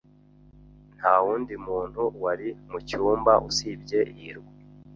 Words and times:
Nta 0.97 1.13
wundi 1.23 1.53
muntu 1.67 2.01
wari 2.23 2.47
mucyumba 2.71 3.33
usibye 3.49 3.99
hirwa. 4.17 4.51